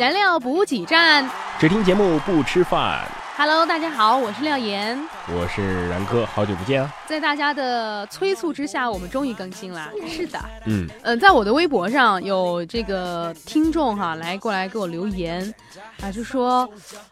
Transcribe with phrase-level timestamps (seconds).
[0.00, 1.28] 燃料补给站，
[1.58, 3.06] 只听节目不吃饭。
[3.36, 4.98] Hello，大家好，我是廖岩。
[5.28, 6.90] 我是然哥，好久不见啊！
[7.06, 9.90] 在大家的催促之下，我们终于更新了。
[10.08, 15.54] 是的，嗯，呃，在我的微博上有这个听众哈来过来给我留言，
[16.00, 16.66] 啊，就说，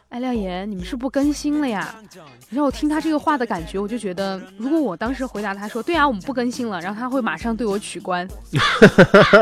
[0.09, 1.93] 哎，廖岩，你们是不更新了呀？
[2.49, 8.27] 然后我听他这个话的感觉，我就觉得，如果我当时回答他说，对啊，我们不更新了，然后他会马上对我取关。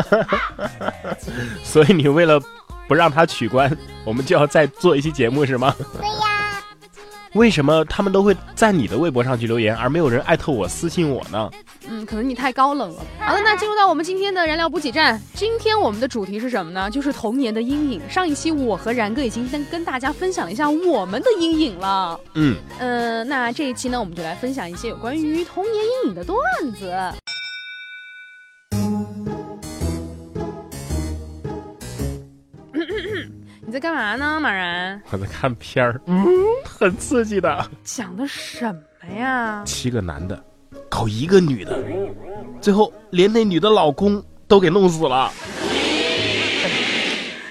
[1.64, 2.42] 所以你为了
[2.88, 3.76] 不让他取关，
[4.06, 5.76] 我们就要再做一期节目是吗？
[6.00, 6.64] 对呀，
[7.36, 11.50] 为什么他们都会在你的微博上去留言，而没有人艾特我私信我呢？
[11.90, 13.02] 嗯，可能你太高冷了。
[13.20, 15.22] 好了，那进入到我们今天的燃料补给站。
[15.34, 16.90] 今天我们的主题是什么呢？
[16.90, 18.02] 就是童年的阴影。
[18.10, 22.20] 上一期我和然哥已经跟跟大家分享了一下我们的阴影了。
[22.34, 26.38] 嗯，呃，那这一期呢，我们就来分享一些有关于童年阴影的段
[26.78, 26.94] 子。
[33.70, 35.02] 你在干嘛呢，马然？
[35.12, 36.26] 我在看片儿，嗯
[36.64, 37.70] 很刺激的。
[37.84, 39.62] 讲的什么呀？
[39.66, 40.42] 七个男的
[40.90, 41.78] 搞一个女的，
[42.62, 45.30] 最后连那女的老公都给弄死了。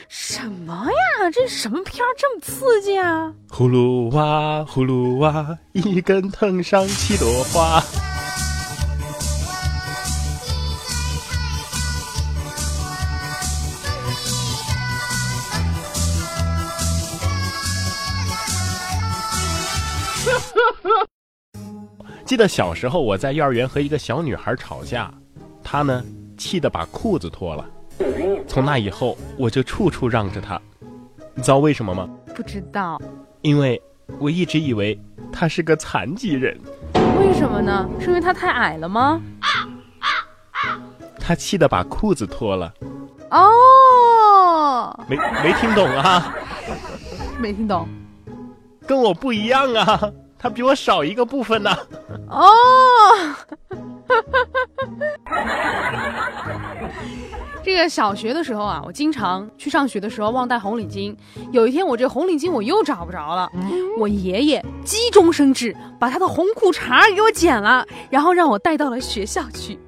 [0.08, 1.30] 什么呀？
[1.30, 3.30] 这什么片儿这么刺激啊？
[3.50, 7.82] 葫芦娃，葫芦娃，一根藤上七朵花。
[22.26, 25.08] 记得小时候我在幼儿园和一个小女孩吵架，
[25.62, 26.04] 她呢
[26.36, 27.64] 气得把裤子脱了。
[28.48, 30.60] 从那以后，我就处处让着她。
[31.34, 32.08] 你知道为什么吗？
[32.34, 33.00] 不知道
[33.42, 33.80] 因为
[34.18, 35.00] 我一直以为
[35.32, 36.58] 她是个残疾人。
[37.20, 37.88] 为什么呢？
[38.00, 39.22] 是因为她太矮了吗？
[41.20, 42.74] 她气得把裤子脱了。
[43.30, 46.34] 哦，没没听懂啊？
[47.38, 47.88] 没听懂。
[48.84, 51.76] 跟我不一样啊，她比我少一个部分呢、
[52.28, 53.34] 哦，
[57.64, 61.16] 这个小学的时候啊，我经常去上学的时候忘带红领巾。
[61.52, 63.50] 有一天，我这红领巾我又找不着了，
[63.98, 69.78] 我爷爷急中生智，把他的红裤衩给我剪了，然后让我带到了学校去。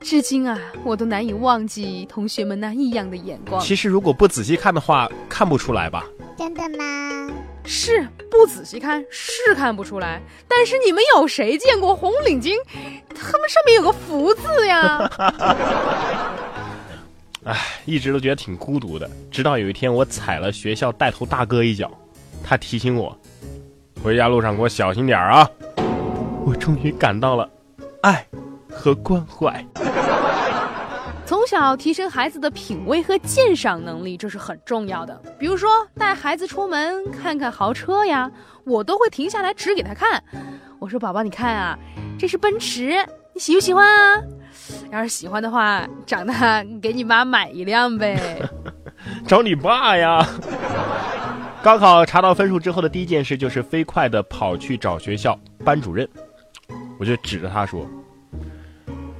[0.00, 3.60] 至今啊，我都难以忘记同学们那异样的眼光。
[3.60, 6.04] 其实如果不仔细看的话，看不出来吧？
[6.36, 7.30] 真的吗？
[7.64, 12.56] 是不仔细看是看不出来，但是你们有谁见过红领巾？
[13.14, 15.10] 他们上面有个福字呀！
[17.44, 19.10] 哎，一直都觉得挺孤独的。
[19.30, 21.90] 直到有一天，我踩了学校带头大哥一脚，
[22.44, 23.16] 他提醒我，
[24.02, 25.50] 回家路上给我小心点儿啊！
[26.44, 27.48] 我终于感到了
[28.02, 28.26] 爱
[28.70, 29.64] 和关怀。
[31.24, 35.20] 从小提升孩子的品味和鉴赏能力，这是很重要的。
[35.38, 38.30] 比如说带孩子出门看看豪车呀，
[38.64, 40.22] 我都会停下来指给他看。
[40.78, 41.78] 我说：“宝宝，你看啊，
[42.18, 44.22] 这是奔驰，你喜不喜欢啊？
[44.90, 48.42] 要是喜欢的话，长大给你妈买一辆呗。
[49.26, 50.26] 找你爸呀！
[51.62, 56.06] 高考查到分数之后的第一件事就是飞快的跑去找学校班主任，
[56.98, 57.86] 我就指着他说：“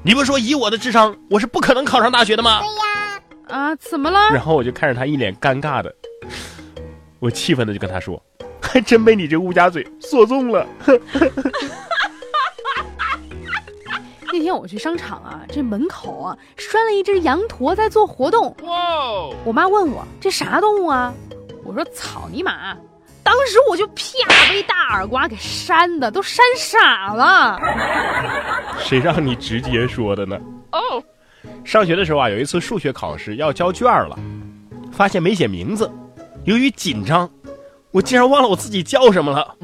[0.05, 5.95] 你不说以我的智商，我是不可能考上大学的吗对呀，啊，怎么了？”然后我就看着他一脸尴尬的，
[7.21, 8.21] 我气愤的就跟他说
[8.61, 10.67] ：“还 真被你这乌鸦嘴说中了。
[14.33, 19.29] 那天我去商场啊，这门口啊拴了一只羊驼在做活动。”哇！
[19.45, 21.15] 我妈问我这啥动物啊？
[21.65, 22.77] 我说草泥马。
[23.23, 27.59] 当时我就啪被一大耳刮给扇的，都扇傻了。
[28.79, 30.39] 谁让你直接说的呢？
[30.73, 31.03] 哦，
[31.65, 34.19] 上学的时候啊，有一次数学考试要交卷了，
[34.93, 35.91] 发现没写名字，
[36.45, 37.31] 由于紧张，
[37.91, 39.55] 我竟然忘了我自己叫什么了，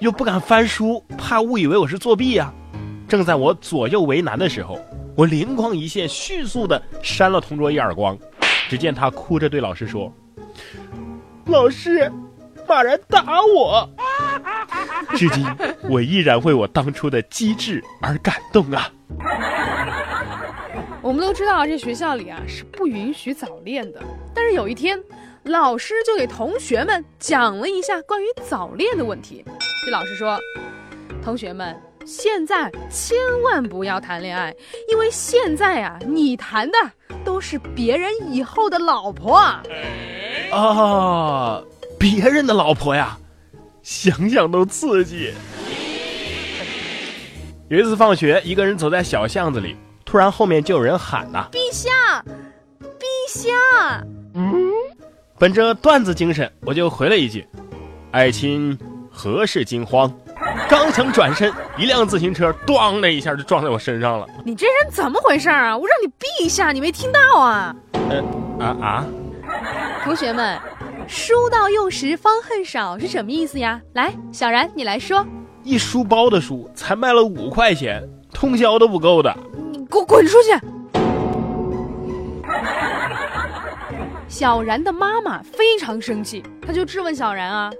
[0.00, 2.52] 又不敢翻书，怕误以为我是作弊啊。
[3.08, 4.80] 正在我左右为难的时候，
[5.16, 8.18] 我灵光一现，迅速的扇了同桌一耳光。
[8.68, 10.12] 只见他哭着对老师说
[11.46, 12.10] ：“老师，
[12.68, 13.88] 马然打我。
[15.16, 15.46] ”至今，
[15.88, 18.90] 我依然为我当初的机智而感动啊！
[21.02, 24.02] 我们都知道这学校里啊是不允许早恋的，
[24.34, 25.00] 但是有一天，
[25.44, 29.44] 老师就给同学们讲了一下关于早恋的问题。
[29.84, 30.38] 这老师说
[31.22, 34.52] ：“同学们，现在千万不要谈恋爱，
[34.90, 36.76] 因为现在啊，你谈的
[37.24, 39.38] 都是别人以后的老婆。”
[40.50, 41.62] 啊，
[42.08, 43.18] 别人的老婆呀，
[43.82, 45.32] 想想都刺激。
[47.68, 51.90] 有一次放学，一个人走在小巷子里，突然后面就有人喊呐、陛下，
[52.80, 53.50] 陛下，
[54.34, 54.70] 嗯
[55.36, 57.44] 本着段子精神，我就回了一句
[58.12, 58.78] ：“爱卿
[59.10, 60.08] 何事惊慌？”
[60.70, 64.28] 刚想转身，一辆自行车“咣”的一下就撞在我身上了。
[64.44, 65.76] 你这人怎么回事啊？
[65.76, 67.74] 我让你避一下，你没听到啊？
[68.08, 68.22] 呃
[68.64, 69.04] 啊啊！
[70.04, 70.56] 同学们，
[71.08, 73.80] 书到用时方恨少是什么意思呀？
[73.94, 75.24] 来，小然你来说。
[75.62, 79.34] 一书包的书才卖了五块钱，通宵都不够的。
[79.72, 80.52] 你给我滚出去！
[84.28, 87.70] 小然的妈妈非常生气，她就质问小然啊：“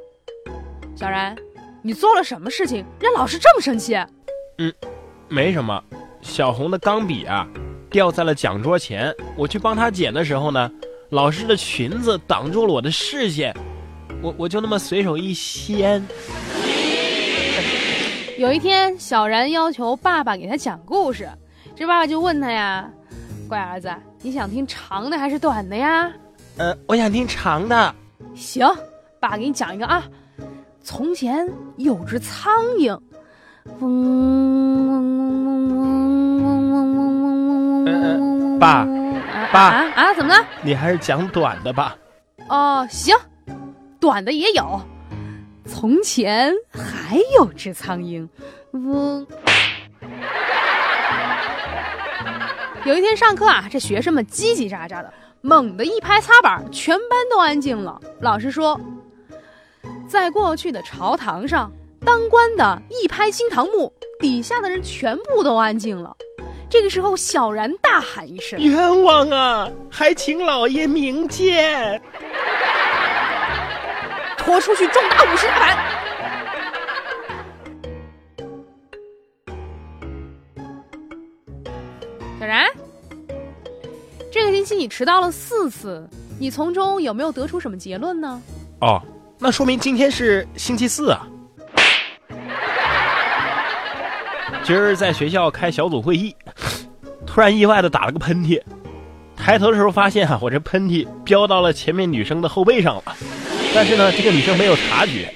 [0.96, 1.36] 小然。”
[1.82, 3.94] 你做了什么事情让老师这么生气？
[4.58, 4.72] 嗯，
[5.28, 5.82] 没什么。
[6.20, 7.46] 小红的钢笔啊，
[7.88, 9.14] 掉在了讲桌前。
[9.36, 10.68] 我去帮她捡的时候呢，
[11.10, 13.54] 老师的裙子挡住了我的视线，
[14.20, 16.04] 我我就那么随手一掀。
[18.36, 21.28] 有一天，小然要求爸爸给他讲故事，
[21.76, 22.90] 这爸爸就问他呀
[23.48, 23.88] ：“乖儿子，
[24.20, 26.12] 你想听长的还是短的呀
[26.58, 27.94] ？”“呃，我想听长的。
[28.34, 28.66] ”“行，
[29.20, 30.04] 爸给你讲一个啊。”
[30.82, 32.98] 从前有只苍蝇，
[33.80, 38.58] 嗡嗡嗡嗡嗡嗡嗡嗡嗡嗡嗡。
[38.58, 38.86] 爸，
[39.52, 39.60] 爸
[39.94, 40.46] 啊，怎么了？
[40.62, 41.96] 你还是讲短的吧。
[42.48, 43.16] 哦，行，
[44.00, 44.80] 短的也有。
[45.66, 48.28] 从前还有只苍蝇，
[48.72, 49.26] 嗡。
[52.84, 58.00] 有一天上课啊，这学生们叽叽喳喳的，猛地一拍擦板，全班都安静了。
[58.20, 58.80] 老师说。
[60.08, 61.70] 在过去的朝堂上，
[62.04, 66.16] 当官的一拍惊堂木，底下的人全部都安静了。
[66.68, 69.68] 这个时候，小然大喊一声：“冤枉啊！
[69.90, 72.00] 还请老爷明鉴，
[74.36, 75.78] 拖出去重打五十大板。”
[82.38, 82.66] 小然，
[84.30, 86.08] 这个星期你迟到了四次，
[86.38, 88.42] 你从中有没有得出什么结论呢？
[88.80, 89.00] 哦。
[89.38, 91.28] 那说明今天是星期四啊！
[94.64, 96.34] 今儿在学校开小组会议，
[97.36, 98.58] 突然意外的打了个喷嚏，
[99.36, 103.02] 抬头的时候发现啊，我这喷嚏飙到了前面女生的后背上了，
[103.74, 105.30] 但是呢，这个女生没有察觉，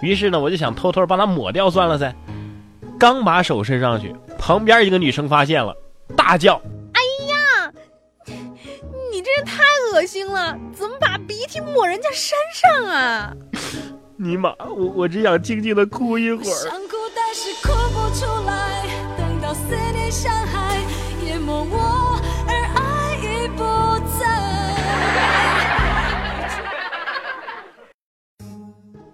[0.00, 2.10] 于是呢，我就想偷偷帮她抹掉算了噻。
[2.98, 5.76] 刚把手伸上去，旁边一个女生发现了，
[6.16, 6.54] 大叫。
[6.94, 7.70] 哎呀。
[9.12, 9.62] 你这太
[9.92, 13.30] 恶心了，怎么把鼻涕抹人家身上啊？
[14.16, 16.72] 尼玛，我我只想静静的哭一会儿。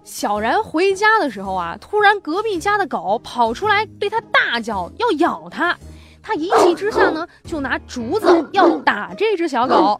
[0.03, 5.77] 小然回家的时候啊，突然隔壁家的狗跑出来对他大叫，要咬他。
[6.21, 9.99] 他一气之下呢，就拿竹子要打这只小狗。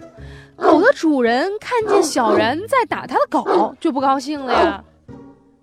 [0.57, 4.83] 狗的主人看见小然在打他的狗，就不高兴了呀。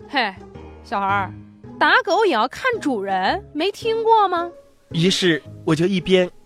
[0.09, 0.35] 嘿，
[0.83, 1.31] 小孩儿，
[1.79, 4.51] 打狗也要看主人，没听过吗？
[4.93, 6.31] 于是我就一边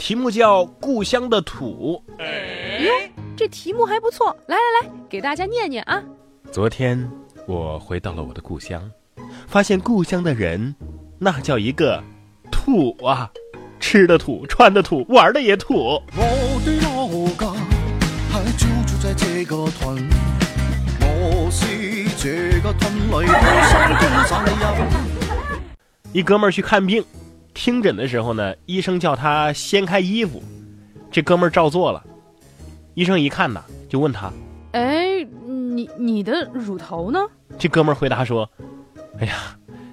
[0.00, 2.02] 题目叫《故乡的土》。
[2.82, 2.90] 哟，
[3.36, 6.02] 这题目还不错，来来来，给大家念念啊。
[6.50, 7.06] 昨天
[7.46, 8.90] 我回到了我的故乡，
[9.46, 10.74] 发现故乡的人，
[11.18, 12.02] 那叫一个
[12.50, 13.30] 土啊，
[13.78, 16.02] 吃的土，穿的土，玩的也土。
[16.16, 17.52] 我的老家
[18.32, 20.08] 还就住在这个屯，
[21.02, 23.28] 我是这个屯里。
[26.12, 27.04] 一哥们儿去看病，
[27.62, 30.42] 听诊的时候呢，医生叫他掀开衣服，
[31.10, 32.02] 这哥们儿照做了。
[32.94, 34.32] 医生一看呐，就问他
[34.72, 37.18] ：“哎，你你的乳头呢？”
[37.58, 38.48] 这哥们儿回答说
[39.20, 39.34] ：“哎呀，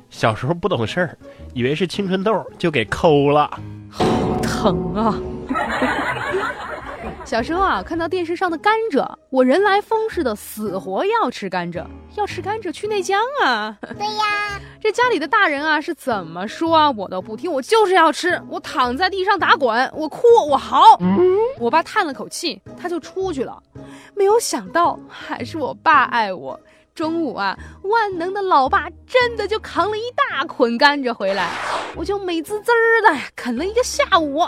[0.09, 1.17] 小时候不懂事儿，
[1.53, 3.51] 以为是青春痘，就给抠了，
[3.91, 4.05] 好
[4.41, 5.19] 疼啊！”
[7.27, 13.77] 小时候啊，看到电视上的甘蔗，我人来疯似的，死活要吃甘蔗，要吃甘蔗去内江啊！
[13.97, 20.97] 对呀， 这家里的大人啊是怎么说啊，我都不听，我就是要吃，我躺在地上打滚，我哭，我嚎。
[21.59, 23.61] 我爸叹了口气，他就出去了。
[24.15, 26.57] 没有想到，还是我爸爱我。
[26.95, 31.51] 中午啊，万能的老爸真的就扛了一大捆甘蔗回来，
[31.93, 32.71] 我就美滋滋
[33.03, 34.47] 的啃了一个下午。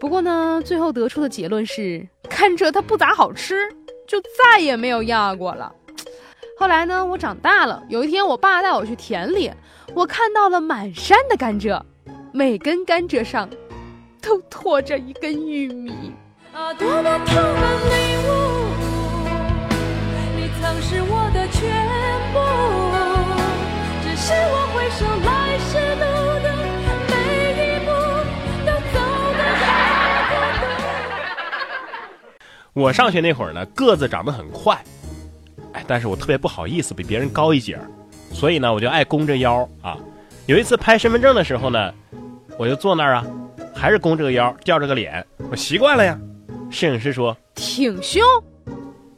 [0.00, 3.68] 不过呢，最后得出的结论是，甘蔗它不咋好吃，
[4.06, 5.72] 就再也没有要过了。
[6.56, 9.50] 后来呢，我长大了，有一天我爸带我去田里，
[9.94, 11.82] 我看到了满山的甘蔗，
[12.32, 13.50] 每根甘蔗上
[14.22, 16.12] 都托着一根玉米。
[16.52, 17.42] 啊，多么痛的
[17.90, 18.47] 领悟，
[32.72, 34.78] 我上学那会儿呢，个子长得很快。
[35.72, 37.86] 哎但是我特别不好意思比别人高一截儿
[38.32, 39.98] 所以呢，我就爱弓着腰啊。
[40.46, 41.92] 有一次拍身份证的时候呢，
[42.58, 43.26] 我就坐那儿啊，
[43.74, 46.18] 还是弓着个腰，吊着个脸，我习惯了呀。
[46.70, 48.22] 摄影师说挺胸，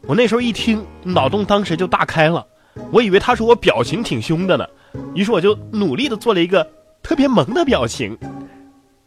[0.02, 2.47] 我那时候一听，脑洞当时就大开了，
[2.92, 4.66] 我以为他说我表情挺凶的呢，
[5.14, 6.69] 于是我就努力的做了一个
[7.02, 8.16] 特别萌的表情，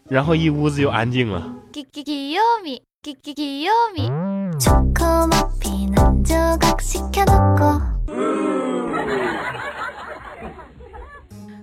[0.09, 1.53] 然后一屋子就安静了。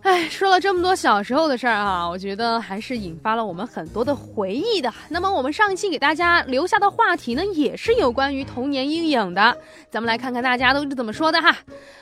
[0.03, 4.93] 哎，说了这么多小时候的事儿啊，我觉得还是引发了我们很多的回忆的。
[5.09, 9.57] 那么我们上一期给大家留下的话题呢，也是有关于童年阴影的。
[9.91, 11.55] 咱们来看看大家都是怎么说的哈。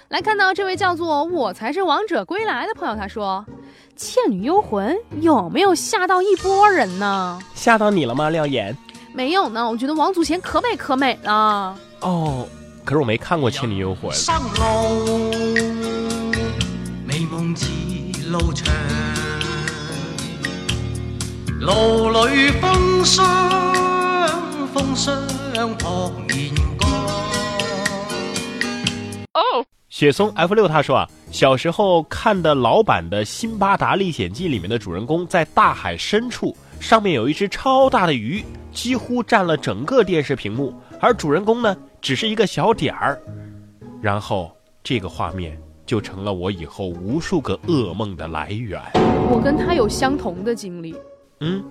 [0.09, 3.45] 来看到这位叫做“我才是王者归来”的朋友，他说
[3.95, 7.39] ：“《倩女幽魂》有没有吓到一波人呢？
[7.55, 8.75] 吓到你了吗，廖岩？
[9.19, 11.77] 没有呢，我觉得王祖贤可美可美了。
[12.03, 12.47] 哦，
[12.85, 14.09] 可是我没看过《倩女幽魂》。
[14.15, 15.35] 上路，
[17.05, 17.67] 美梦似
[18.31, 18.73] 路长，
[21.59, 23.27] 路里风霜，
[24.73, 25.21] 风霜
[25.79, 26.89] 扑面光。
[29.35, 36.57] 哦，雪松 F 六他说啊，小时候看的老版的《辛巴达历险记》里面的主人公在大海深处。
[36.81, 38.43] 上面有一只超大的鱼，
[38.73, 43.21] 几乎占了整个电视屏幕，而主人公呢，只是一个小点儿。
[44.01, 44.51] 然后
[44.83, 48.81] 这个画面就成了我以后无数个噩梦的来源。
[49.31, 50.95] 我跟他有相同的经历，
[51.41, 51.63] 嗯，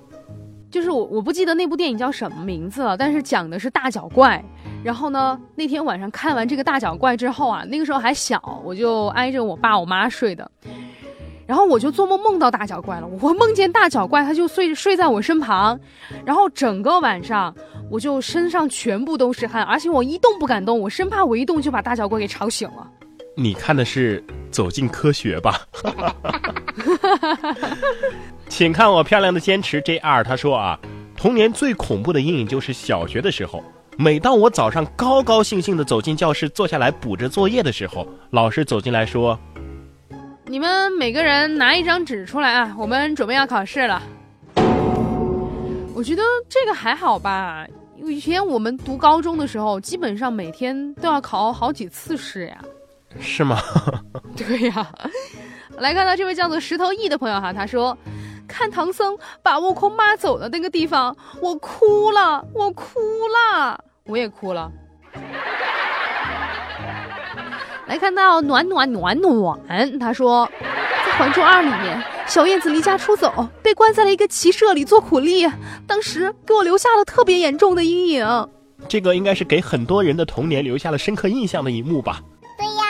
[0.70, 4.44] 就是我我不记得那部电影叫什么名字了，但是讲的是大脚怪。
[4.84, 10.50] 然后呢，那天晚上看完这个大脚怪之后啊，那个时候还小，我就挨着我爸我妈睡的。
[11.48, 15.80] 然后我就做梦梦到大脚怪了，我梦见大脚怪，他就睡睡在我身旁，
[16.26, 17.56] 然后整个晚上
[17.90, 22.86] 我就身上全部都是汗，而且我一动不敢动，我生怕我一动就把大脚怪给吵醒了。
[23.36, 24.20] 你看的是
[24.52, 25.62] 《走进科学》吧？
[28.50, 30.78] 请看我漂亮的坚持 JR，他说啊，
[31.16, 33.64] 童年最恐怖的阴影就是小学的时候，
[33.98, 39.40] 每当我早上高高兴兴的走进教室坐下来补着作业的时候，老师走进来说。
[40.50, 44.02] 你们每个人拿一张纸出来啊，我们准备要考试了。
[45.94, 52.58] 我觉得这个还好吧，以前我们读高中的时候，基本上每天都要考好几次试呀。
[53.20, 53.58] 是吗？
[54.38, 54.88] 对呀。
[55.78, 57.96] 来看到这位叫做石头义的朋友哈，他说，
[58.48, 64.72] 看唐僧把悟空骂走的那个地方，我哭了，我哭了，我也哭了。
[67.88, 70.50] 来看到暖暖暖暖，他说，
[71.06, 75.48] 在《还珠二》里面，小燕子离家出走，被关在了一个骑社里做苦力，
[75.88, 78.50] 当时给我留下了特别严重的阴影。
[78.90, 82.22] 这个应该是给很多人的童年留下了深刻印象的一幕吧？
[82.58, 82.84] 对呀。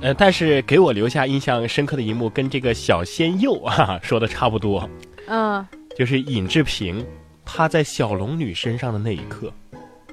[0.00, 4.88] 呃，但是给我留下印象深刻的一幕，跟这个小鲜肉啊说的差不多。
[5.26, 5.64] 嗯，
[5.96, 7.04] 就是尹志平
[7.44, 9.52] 趴在小龙女身上的那一刻，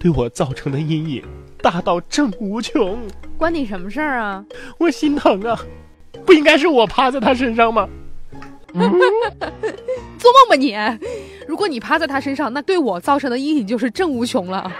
[0.05, 1.23] 对我造成的阴影。
[1.63, 2.95] 大到正无穷，
[3.39, 4.45] 关你什么事儿啊？
[4.77, 5.59] 我心疼啊！
[6.23, 7.89] 不应该是我趴在他身上吗？
[8.71, 8.83] 做
[10.31, 10.77] 梦吧你！
[11.47, 14.71] 如果你趴在他身上，那对我造成的阴影就是正无穷了。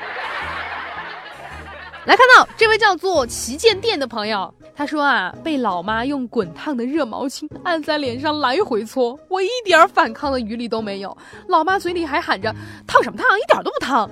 [2.05, 11.17] 来看到这位叫做旗舰店的朋友，他说啊，被老妈用滚烫的热毛巾按在脸上来回搓，我一点反抗的余力都没有。
[11.48, 12.55] 老妈嘴里还喊着
[12.86, 14.08] 烫什么烫，一点都不烫，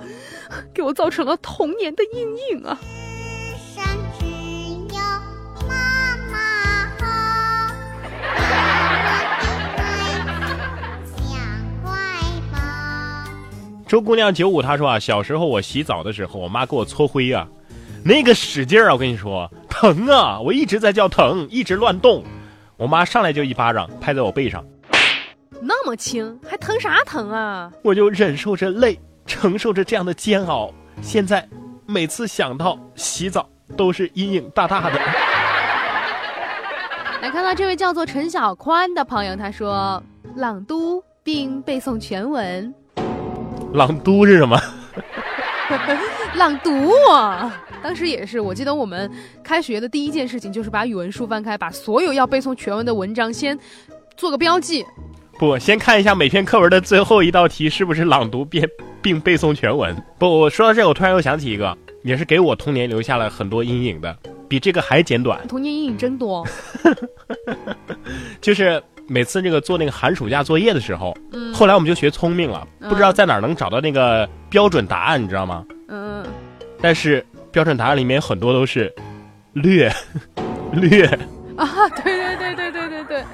[0.72, 2.78] 给我造成了童年的阴影啊。
[13.86, 17.46] 周姑娘九五她说啊，小时候我洗澡的时候，我妈给我搓灰啊。
[18.04, 18.92] 那个使劲儿啊！
[18.92, 20.38] 我跟你说，疼啊！
[20.40, 22.22] 我一直在叫疼，一直乱动。
[22.76, 24.62] 我妈上来就一巴掌拍在我背上，
[25.62, 27.72] 那么轻，还疼啥疼啊？
[27.82, 30.72] 我就忍受着累，承受着这样的煎熬。
[31.02, 31.48] 现在
[31.86, 34.98] 每次想到洗澡，都是阴影大大的。
[37.22, 40.02] 来看到这位叫做陈小宽的朋友，他说
[40.36, 42.72] 朗读并背诵全文。
[43.72, 44.60] 朗读是什么？
[46.36, 47.64] 朗读啊！
[47.82, 49.10] 当时也是，我记得我们
[49.42, 53.58] 开学的第一件事情就是把语文书翻开，把所有要背诵全文的文章先
[54.16, 54.84] 做个标记。
[55.38, 58.66] 不，先看一下每篇课文的最后一道题是不是朗读并
[59.02, 59.94] 并背诵全文。
[60.18, 64.16] 不，我说到这，我突然又想起一个，也是给我童年留下了很多阴影的，
[64.48, 65.46] 比这个还简短。
[65.48, 66.46] 童年阴影真多。
[68.40, 75.64] 就是每次这个做那个寒暑假作业的时候，嗯，后来我们就学聪明了，不知道在哪儿能找到那个标准答案，你知道吗？
[75.88, 76.24] 嗯。
[76.80, 78.92] 但是标准答案里面很多都是
[79.52, 79.90] 略
[80.72, 81.06] 略
[81.56, 83.24] 啊，对对对对对对对。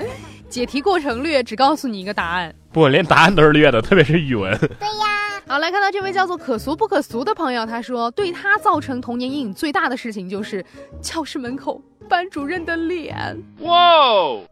[0.51, 2.53] 解题过程略，只告诉你一个答案。
[2.73, 4.55] 不，连答案都是略的，特别是语文。
[4.59, 5.07] 对呀。
[5.47, 10.65] 好，来看到这位叫做可俗不可俗的朋友，他说，对他造成童年阴影最大的事情就是
[11.01, 13.17] 教室门口班主任的脸。
[13.61, 14.43] 哇哦！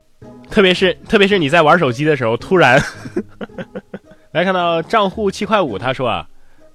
[0.50, 2.82] 特别是特别是你在玩手机的时候，突然
[4.32, 6.26] 来看到账户七块五，他说啊。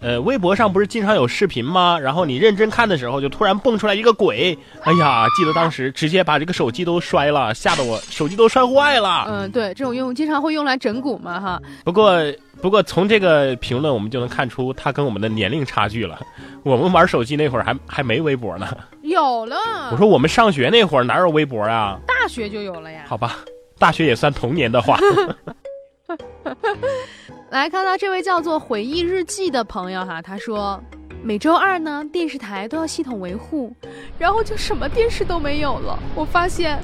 [0.03, 1.97] 呃，微博上不是经常有视频吗？
[1.97, 4.57] 然后你认真看的时候，就突然蹦出来一个鬼。
[4.83, 9.25] 哎呀，记得当时直接把这个手机都摔了，吓得我手机都摔坏了。
[9.29, 11.61] 嗯，对，这种用经常会用来整蛊嘛，哈。
[11.85, 12.21] 不过，
[12.61, 16.19] 不过从这个评论我们就能看出他跟我们的年龄差距了。
[16.63, 18.67] 我们玩手机那会儿还还没微博呢。
[19.03, 19.55] 有了。
[19.91, 21.97] 我说我们上学那会儿哪有微博啊？
[22.05, 23.05] 大学就有了呀。
[23.07, 23.37] 好吧，
[23.79, 24.99] 大学也算童年的话。
[27.49, 30.81] 来看到这位叫做回忆日记的朋友哈，他说，
[31.23, 33.73] 每周二呢电视台都要系统维护，
[34.17, 35.97] 然后就什么电视都没有了。
[36.15, 36.79] 我发现，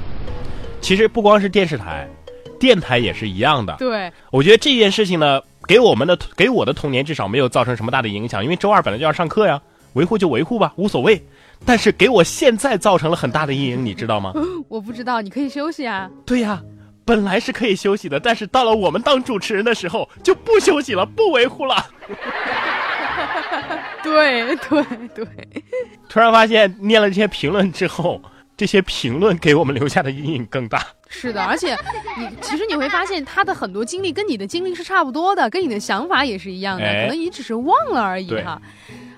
[0.80, 2.08] 其实不光是电视台，
[2.58, 3.76] 电台也是一样的。
[3.78, 9.60] 对，我觉得这件事情呢，给我们的给我的童年至少没有造成什么大的影响，因为周二本来就要上课呀，
[9.92, 11.22] 维护就维护吧，无所谓。
[11.66, 14.32] 但是给我现在造成了很大的阴影，你知道吗？
[14.68, 16.10] 我不知道，你可以休息啊。
[16.24, 16.62] 对呀。
[17.10, 21.74] 本来是可以休息的，但是到了我们当主持人的时候就不休息了，不维护了。
[24.00, 25.26] 对对对，
[26.08, 28.22] 突然发现念了这些评论之后，
[28.56, 30.86] 这些评论给我们留下的阴影更大。
[31.08, 31.76] 是的，而且
[32.16, 38.62] 你其实你会发现他的很多经历跟你的经历是差不多的，跟你的想法也是一样的，可能你只是忘了而已哈。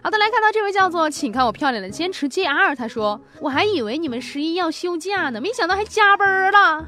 [0.03, 6.87] 好的，来看到这位叫做“请看我漂亮的坚持 JR”，他说：“我还以为你们十一要休假呢，没想到还加班了。”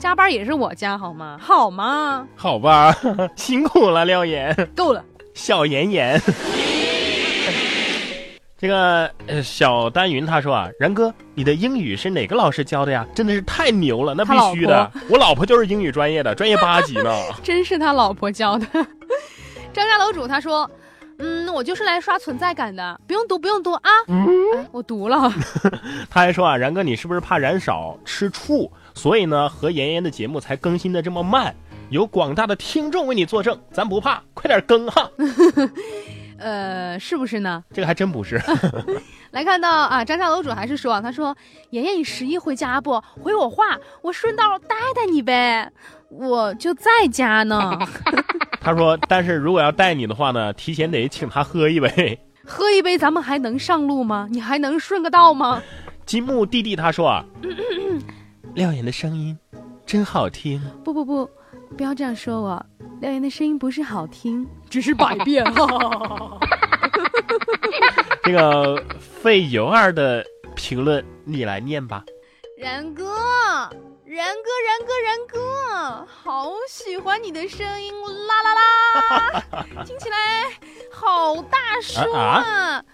[0.00, 1.36] 加班也是我加好吗？
[1.38, 2.26] 好吗？
[2.34, 2.96] 好吧，
[3.36, 4.56] 辛苦了，廖岩。
[4.74, 6.18] 够了，小妍妍。
[8.56, 13.06] 这个呃，小丹云他说啊，然哥，你的英语是哪个老师教的呀？
[13.14, 14.90] 真的是太牛了，那必须的。
[15.10, 17.10] 我老婆就是英语专业的，专业八级呢。
[17.44, 18.66] 真是他老婆教的。
[19.74, 20.68] 张家楼主他说，
[21.18, 23.90] 嗯，我就是来刷存在感的，不用读，不用读啊。
[24.08, 24.26] 嗯，
[24.72, 25.30] 我读了。
[26.08, 28.70] 他还说啊，然哥，你是不是怕燃少吃醋？
[29.00, 31.54] 所以呢，和妍妍的节目才更新的这么慢，
[31.88, 35.10] 有广大的听众为你作证，咱不怕，快点更哈。
[36.36, 37.64] 呃，是不是呢？
[37.72, 38.38] 这个还真不是。
[39.32, 41.34] 来看到啊，张家楼主还是说，他说
[41.70, 43.02] 妍妍你十一回家不？
[43.22, 45.72] 回我话，我顺道带带你呗，
[46.10, 47.78] 我就在家呢。
[48.60, 52.20] 他说，但是如果要带你的话呢，提前得请他喝一杯。
[52.44, 54.28] 喝一杯，咱们还能上路吗？
[54.30, 55.62] 你还能顺个道吗？
[56.04, 57.24] 金木弟弟他说啊。
[58.54, 59.38] 廖岩的声音
[59.86, 60.60] 真好听。
[60.84, 61.30] 不不不，
[61.76, 62.66] 不要这样说我。
[63.00, 65.44] 廖岩的声音不是好听，只是百变。
[68.22, 72.04] 这个费尤儿的评论你来念吧。
[72.58, 73.04] 然哥，
[74.04, 77.92] 然哥，然哥，然哥，好喜欢你的声音，
[78.26, 80.16] 啦啦啦， 听起来
[80.92, 82.84] 好大叔啊。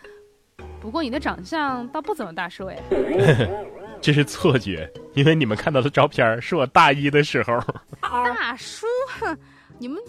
[0.81, 2.79] 不过你的长相倒不怎么大叔哎。
[4.01, 7.59] 这是错觉，因为你们看到的照片是我大一的时候。
[8.01, 8.87] 大叔，
[9.19, 9.37] 哼，
[9.79, 10.01] 你们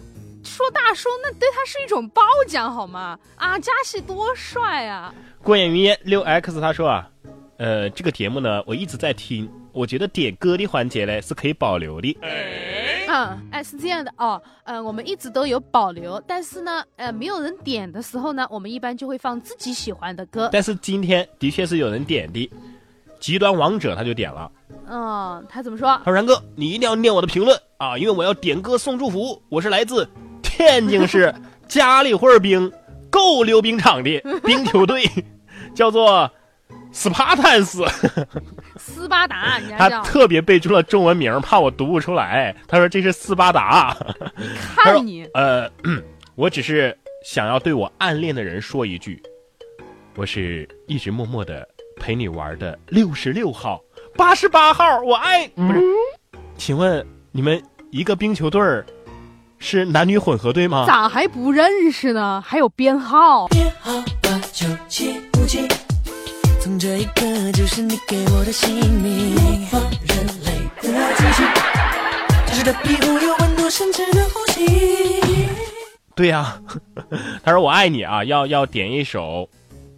[0.43, 3.17] 说大叔，那对他是一种褒奖好吗？
[3.35, 5.13] 啊，加戏多帅啊！
[5.41, 7.09] 过眼云烟六 X 他说啊，
[7.57, 12.15] 呃，这个节目呢，我一直在听，我觉得点歌的环节呢是可以保留的。
[13.07, 20.49] 嗯，哎，是这样的哦，嗯，我们一直都有保留，但是呢，呃，没有人点的时候呢，我们一般就会放自己喜欢的歌。
[20.51, 22.51] 但是今天的确是有人点的。
[23.19, 24.51] 极端王者他就点了，
[24.89, 25.87] 嗯，他怎么说？
[26.03, 29.41] 他说：“然哥，你一定要念我的评论啊，因为我要点歌送祝福。
[29.49, 30.07] 我是来自
[30.41, 31.33] 天津市
[31.67, 32.71] 嘉里会冰
[33.09, 35.03] 够溜冰场的 冰球队，
[35.75, 36.29] 叫做
[36.91, 37.85] 斯巴坦斯。
[38.77, 42.55] 斯巴达，他特别备注了中文名，怕我读不出来。
[42.67, 43.95] 他说这是斯巴达。
[44.75, 45.69] 看你，呃，
[46.35, 49.21] 我只是想要对我暗恋的人说一句，
[50.15, 51.67] 我是一直默默的。”
[51.99, 53.81] 陪你玩的六十六号、
[54.15, 55.81] 八十八号，我爱不是？
[56.57, 58.85] 请问你们一个冰球队儿
[59.59, 60.85] 是男女混合队吗？
[60.87, 62.41] 咋还不认识呢？
[62.45, 63.47] 还有编号？
[63.47, 63.91] 编号
[64.53, 65.67] 九七五七，
[66.61, 75.47] 从这一刻就是你给我的姓名，模仿人类的真实的皮肤有温度，深沉的呼吸。
[76.15, 76.59] 对呀、
[77.43, 79.21] 他说我爱你啊，要要点一首《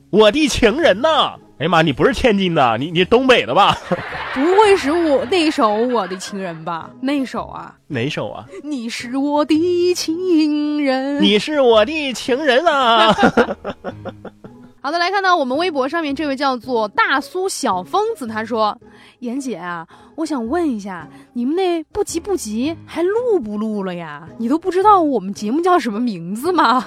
[0.10, 1.36] 我的情人》呐。
[1.60, 3.78] 哎呀妈，你不是天津的，你你东北的吧？
[4.34, 6.90] 不会是我那首《我的情人》吧？
[7.02, 8.46] 那首啊，哪首啊？
[8.64, 11.22] 你是我的情人。
[11.22, 13.14] 你是我的情人啊！
[14.82, 18.80] 好的，来看到我们微博上面这位叫做大苏小疯子，他说
[19.20, 24.26] ：“妍姐啊，我想问一下，你们那不急不急还录不录了呀？
[24.38, 26.86] 你都不知道我们节目叫什么名字吗？”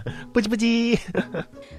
[0.34, 0.98] 不急不急，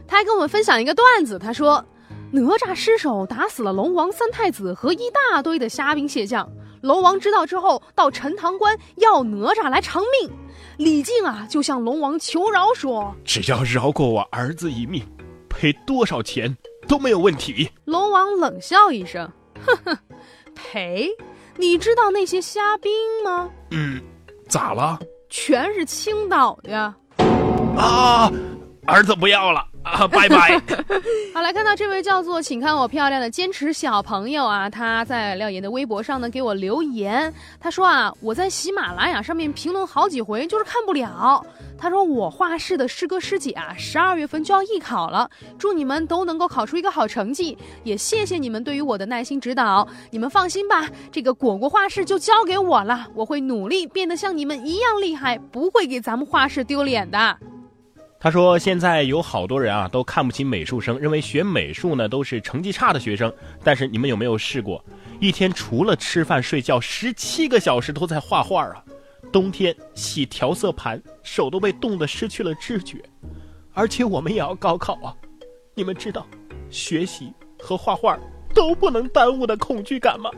[0.08, 1.86] 他还跟我们分享一个段子，他说
[2.34, 6.50] ：“哪吒失手打死了龙王三太子和一大堆的虾兵蟹将，
[6.82, 10.32] 龙王知道之后到陈塘关要哪吒来偿命，
[10.78, 15.06] 李靖啊就向龙王求饶说。”只要饶过我儿子一命，
[15.48, 17.70] 赔多少钱都没有问题。
[17.86, 19.32] 龙王冷笑一声，
[19.64, 19.98] 哼哼，
[20.56, 21.12] 赔？
[21.58, 22.92] 你知道那些虾兵
[23.24, 23.48] 吗？
[23.70, 24.02] 嗯，
[24.50, 25.00] 咋了？
[25.30, 26.96] 全是青岛的呀。
[27.78, 28.32] 啊，
[28.88, 30.62] 儿子不要了啊，拜拜。
[31.34, 41.46] 好，来看到这位叫做“请看我漂亮”的坚持小朋友啊，他在廖岩的微博上呢给我留言，他说啊，我在喜马拉雅上面评论好几回，就是看不了。
[41.78, 49.86] 他说我画室的师哥师姐啊，十二月份就要艺考了，祝你们都能够考出一个好成绩，也谢谢你们对于我的耐心指导。
[50.12, 57.38] 你们放心吧，这个果果画室就交给我了，我会努力变得像你们一样厉害，不会给咱们画室丢脸的。
[58.24, 63.32] 他说：“现在有好多人啊，都看不起美术生，认为学美术呢都是成绩差的学生。
[63.66, 64.82] 但是你们有没有试过，
[65.20, 68.82] 一天除了吃饭睡觉，十七个小时都在画画啊？
[69.30, 73.04] 冬天洗调色盘，手都被冻得失去了知觉。
[73.74, 75.14] 而且我们也要高考啊，
[75.76, 76.26] 你们知道，
[76.70, 78.18] 学习和画画
[78.56, 80.32] 都不能耽误的恐惧感吗？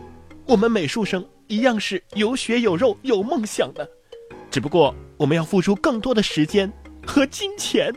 [0.48, 3.88] 我们美术生一样是有血有肉有梦想的，
[4.50, 6.74] 只不过我们要付出更多的时间。”
[7.06, 7.94] 和金钱，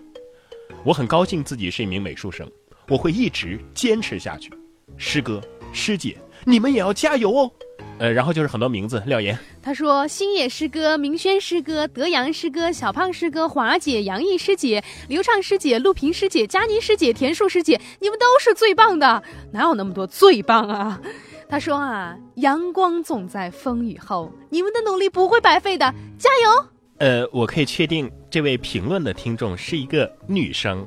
[0.85, 2.49] 我很高兴自己是一名美术生，
[2.89, 4.53] 我会一直坚持下去。
[4.97, 5.41] 师哥、
[5.73, 7.51] 师姐，你们也要加油哦。
[7.99, 9.37] 呃，然后就是很多名字，廖岩。
[9.61, 21.01] 他说：星野师哥、明轩师哥、德阳师哥、小胖师哥、华姐、杨毅师姐、刘畅师姐、陆平师姐、佳妮师姐、田树师姐，你们都是最棒的，哪有那么多最棒啊？
[21.51, 26.69] 他说啊，阳光总在风雨后，你们的努力不会白费的，加油！
[26.99, 30.87] 呃，我可以确定这位评论的听众是一个女生，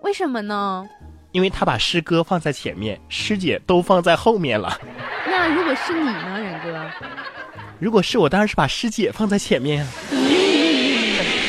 [0.00, 0.88] 为什么呢？
[1.32, 4.80] 因为她把师哥放在前面，师姐都放在后面了。
[5.26, 6.90] 那如果是你呢，冉哥？
[7.78, 9.92] 如果是我，当然是把师姐放在前面啊。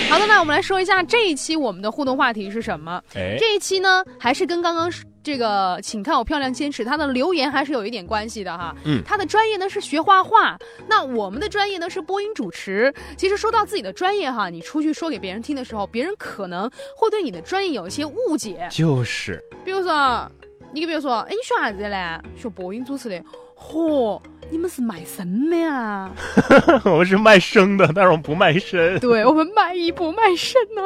[0.10, 3.02] 好的，那我们来说一下这一期我们的互动话题是什么？
[3.16, 8.76] 哎，这一期呢，还是跟刚刚这个，请看我漂亮坚持，他的留言还是有一点关系的哈。
[8.86, 12.94] 嗯，他的专业呢是学画画，那我们的专业呢是播音主持。
[13.18, 18.68] 其实说到自己的专业哈，你出去说给别人听的时候，别人可能会对你的专业有一些误解。
[18.72, 20.32] 就是，比如说，
[20.72, 22.22] 你比如说，哎，你学啥子的嘞？
[22.36, 23.24] 学播音主持的。
[23.60, 24.20] 嚯，
[24.50, 26.10] 你们是卖身的呀？
[26.86, 28.98] 我们是卖生的，但是我们不卖身。
[29.00, 30.82] 对我们卖艺不卖身呢、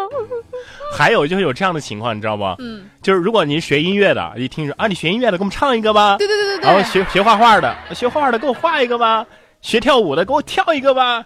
[0.98, 2.44] 还有就是有这样的情况，你知道不？
[2.60, 6.18] 嗯，就是如果您学音乐的，一听说啊，你学音乐的，给我们唱一个吧。
[6.18, 6.66] 对对对对对。
[6.68, 9.26] 然后学学画画的，学画画的给我画一个吧；
[9.62, 11.26] 学跳舞的给我跳一个吧。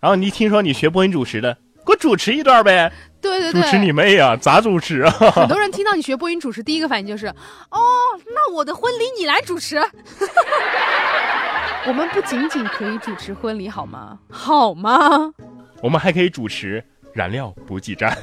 [0.00, 1.56] 然后你一听说你学播音主持的，
[1.88, 2.92] 给我主持一段呗。
[3.20, 4.36] 对对对，主持你妹啊！
[4.36, 5.10] 咋主持啊？
[5.34, 7.80] 很多人听到你学播音主持，第一个反应就是，哦，
[8.26, 9.76] 那我的婚礼你来主持。
[11.86, 14.18] 我们不仅仅可以主持婚礼，好吗？
[14.30, 15.32] 好吗？
[15.82, 18.14] 我们还可以主持燃料补给站。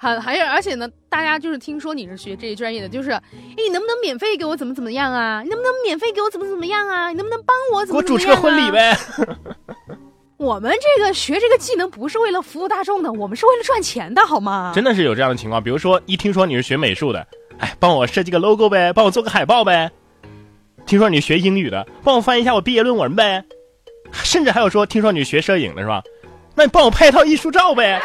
[0.00, 3.20] 还还有，而且呢，大家就是听说你是学这一专业的，就是，哎，
[3.56, 5.42] 你能不能免费给我怎么怎么样啊？
[5.42, 7.08] 你能不能免费给我怎么怎么样啊？
[7.08, 8.36] 你能不能帮我怎给我主么怎么样、啊？
[8.36, 8.70] 持个婚礼。
[8.70, 8.96] 呗。
[10.38, 14.70] 我们这个学这个技能不是为了服务大众的，我们是为了赚钱的，好吗？
[14.72, 17.26] 真的是有这样的情况，比如说一听说你是学美术的，
[17.58, 19.90] 哎，帮我设计个 logo 呗，帮我做个海报呗。
[20.86, 23.44] 听说你学英语的，帮我翻译一下我毕业论文呗。
[24.12, 26.00] 甚至还有说，听说你是学摄影的是吧？
[26.54, 28.00] 那你帮我拍一套艺术照呗。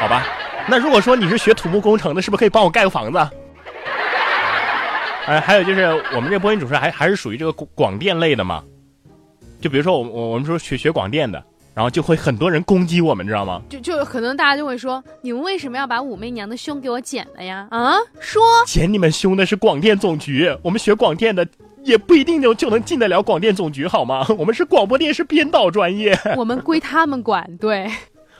[0.00, 0.26] 好吧，
[0.66, 3.18] 那如果说你是学土木工程的，是不是可以帮我盖个房子？
[5.26, 8.64] 哎，还有就是我们这播音主持还还是属于这个广广电类的嘛。
[9.60, 11.42] 就比如说我我我们说学学广电的，
[11.74, 13.60] 然后就会很多人攻击我们，知道吗？
[13.68, 17.66] 就就可能大家就会说，你们为什么要把武媚娘的胸给我剪了呀？
[17.70, 21.46] 啊，说剪你们胸的是广电总局，我们学广电的
[21.82, 24.26] 也不一定就就能进得了广电总局，好吗？
[24.38, 27.90] 我们是广播电视编导专业，我们归他们管，对。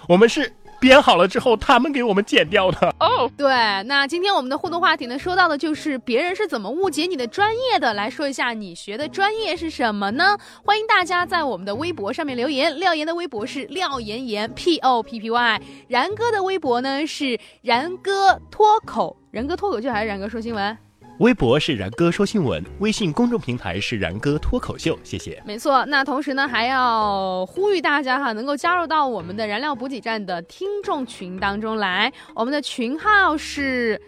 [0.09, 2.94] 我们是编好了之后他们给我们剪掉的。
[3.00, 3.48] 哦，对，
[3.84, 7.94] 那今天我们的互动话题呢，说到的就是别人是怎么误解你的专业的。
[7.94, 10.36] 来说一下你学的专业是什么呢？
[10.64, 12.78] 欢迎大家在我们的微博上面留言。
[12.78, 20.76] 廖岩的微博是廖岩岩 P O P P Y，然哥的微博呢是然哥脱口，然哥脱口秀还是然哥说新闻？
[21.18, 25.42] 微博是然哥说新闻，微信公众平台是然哥脱口秀，谢谢。
[25.46, 32.12] 没错，那同时呢，还要呼吁大家哈，能够加入到我们的燃料补给站的听众群当中来。
[32.35, 33.98] 我们的群号是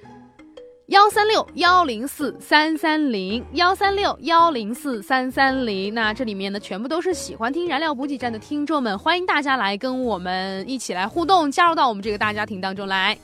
[0.88, 5.94] 幺三六幺零四三三零幺三六幺零四三三零。
[5.94, 13.16] 那这里面呢，全部都是喜欢听燃料补给站的听众们，欢迎大家来跟我们一起来互动，加入到我们这个大家庭当中来。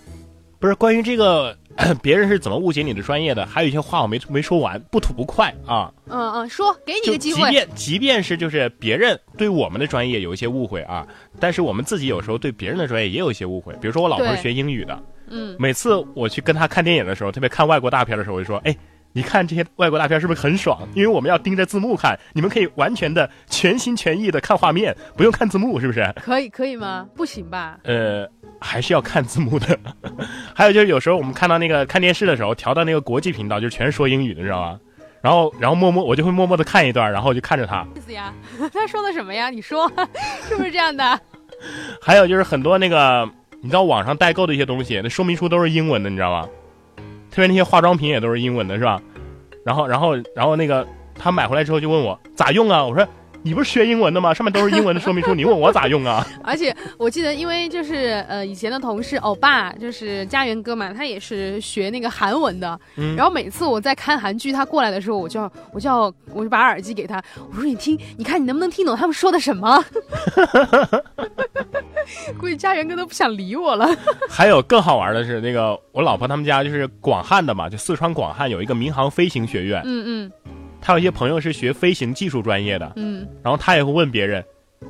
[0.58, 1.54] 不是关于这个。
[2.02, 3.44] 别人是怎么误解你的专业的？
[3.46, 5.92] 还有一些话我没没说完，不吐不快啊！
[6.06, 7.40] 嗯嗯，说，给你个机会。
[7.40, 11.06] 即便即便是就是别人对我们的专业有一些误会啊，
[11.40, 13.72] 但是我们自己有时候对别人的专业也有一些误会。
[13.80, 18.76] 比如说我老婆是学英语的，嗯，每次我去跟她看电影的时候，特别看外国大片的时候，我就说，哎。
[19.16, 20.76] 你看这些外国大片是不是很爽？
[20.92, 26.12] 因为我们要盯着字幕看，你们可以完全的全心全意的看画面，不用看字幕，是不是？
[26.16, 27.06] 可以，可以吗？
[27.14, 27.78] 不行吧？
[27.84, 28.28] 呃，
[28.60, 29.78] 还是要看字幕的。
[30.52, 34.80] 还有就是有时候我们看到那个看电视的时候，调到那个国际频道，就全是说英语的，你知道吗？
[35.22, 37.86] 然后，然后默默我就会默默的看一段，然后我就看着他。
[37.94, 38.34] 意思呀？
[38.72, 39.48] 他说的什么呀？
[39.48, 39.90] 你说
[40.48, 41.20] 是不是这样的？
[42.02, 43.26] 还有就是很多那个
[43.62, 46.48] 你知道网上代购的一些东西，那说明书都是英文的，你知道吗？
[47.34, 49.02] 特别那些化妆品也都是英文的，是吧？
[49.64, 52.84] 然后，然后，然后那个他买回来之后就问我咋用啊？
[52.84, 53.04] 我说
[53.44, 54.32] 你不是学英文的吗？
[54.32, 56.26] 上面都是英文的说明书， 你问我咋用啊？
[56.42, 62.80] 而且我记得，因为就是呃以前的同事欧巴，就是家园哥嘛，他也是学那个韩文的。
[62.96, 63.14] 嗯。
[63.14, 69.84] 然后每次我在看韩剧，他过来的时候，我就要我就要我就把耳机给他，我说你听，你看你能不能听懂他们说的什么？
[72.38, 73.86] 估计家园哥都不想理我了。
[74.28, 79.82] 还有更好玩的是，那个我老婆他们家就是广汉的嘛，就四川广汉有一个民航飞行学院。
[79.84, 80.32] 嗯嗯。
[80.84, 82.92] 他有一些朋友是学飞行技术专业的。
[82.96, 83.26] 嗯。
[83.42, 84.44] 然后他也会问别人：“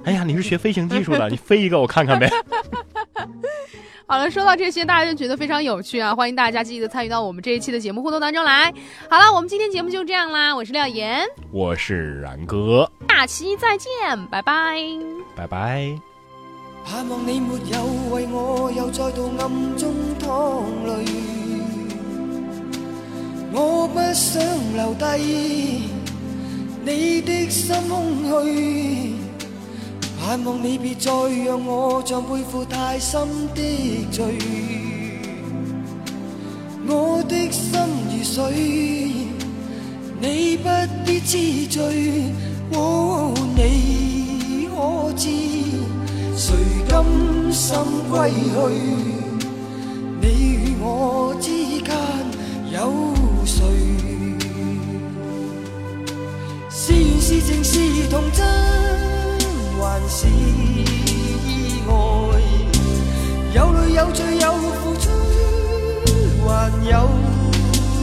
[0.05, 2.29] 哎呀，你是学飞行技术的， 你飞一个我看看呗。
[4.07, 6.15] ”好了，说到这些，大家就觉得非常有趣啊！
[6.15, 8.71] 欢迎大家积极的参与到我们这一期的节目互动当中来。
[9.09, 10.55] 好了，我们今天节目就这样啦。
[10.55, 13.89] 我是廖岩，我是然哥，下期再见，
[14.27, 14.77] 拜拜，
[15.35, 15.97] 拜拜。
[16.85, 21.05] 盼望你没有为我又再度暗中淌泪，
[23.57, 24.43] 我不想
[24.75, 25.85] 留低
[26.85, 29.15] 你的心空虚。
[30.21, 31.13] 盼望你别再
[31.47, 34.39] 让我像背负太深的罪，
[36.89, 37.79] 我的心
[38.11, 38.43] 如水，
[40.21, 40.69] 你不
[41.05, 42.33] 必知罪。
[42.73, 45.29] 哦，你可知？
[46.37, 46.57] 谁
[46.89, 47.05] 甘
[47.53, 47.77] 心
[48.11, 48.35] 归去？
[50.21, 51.51] 你与我之
[51.83, 51.95] 间
[52.73, 53.15] 有
[53.45, 53.63] 谁？
[56.71, 58.45] 是缘是情是童真，
[59.81, 61.93] 还是意外？
[63.55, 65.11] 有泪有罪有付出，
[66.47, 67.09] 还有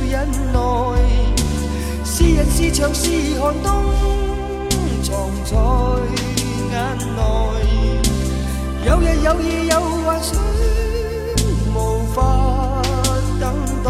[0.09, 0.13] 忍
[0.53, 0.59] 耐。
[2.05, 3.67] 是人是墙是寒冬，
[5.03, 5.09] 藏
[5.45, 5.51] 在
[6.71, 6.73] 眼
[7.15, 7.19] 内。
[8.85, 10.29] 有日有夜有幻想，
[11.75, 11.77] 无
[12.13, 12.81] 法
[13.39, 13.43] 等
[13.83, 13.89] 待。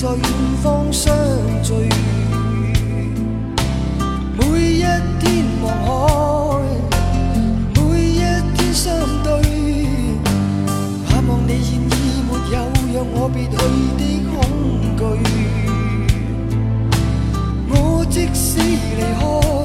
[0.00, 0.22] 在远
[0.62, 1.12] 方相
[1.60, 1.72] 聚
[4.38, 4.82] 每一
[5.18, 6.62] 天望海
[7.74, 7.80] 每
[8.10, 9.32] 一天相对。
[11.04, 12.62] 盼望你现已没有
[12.94, 13.56] 让我别去
[13.98, 14.38] 的恐
[14.96, 15.02] 惧。
[17.68, 19.57] 我即使离开